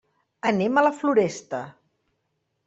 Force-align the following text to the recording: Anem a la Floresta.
Anem 0.51 0.79
a 0.81 0.83
la 0.87 0.91
Floresta. 1.01 1.61